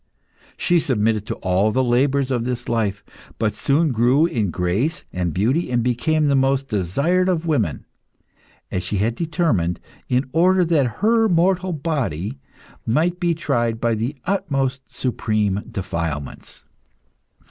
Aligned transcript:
She 0.57 0.79
submitted 0.79 1.27
to 1.27 1.35
all 1.45 1.71
the 1.71 1.83
labours 1.83 2.31
of 2.31 2.43
this 2.43 2.67
life, 2.67 3.03
but 3.37 3.53
soon 3.53 3.91
grew 3.91 4.25
in 4.25 4.49
grace 4.49 5.05
and 5.13 5.31
beauty, 5.31 5.69
and 5.69 5.83
became 5.83 6.27
the 6.27 6.35
most 6.35 6.69
desired 6.69 7.29
of 7.29 7.45
women, 7.45 7.85
as 8.71 8.81
she 8.81 8.97
had 8.97 9.13
determined, 9.13 9.79
in 10.09 10.27
order 10.33 10.65
that 10.65 11.01
her 11.05 11.29
mortal 11.29 11.71
body 11.71 12.39
might 12.83 13.19
be 13.19 13.35
tried 13.35 13.79
by 13.79 13.93
the 13.93 14.15
most 14.49 14.91
supreme 14.91 15.61
defilements. 15.69 16.63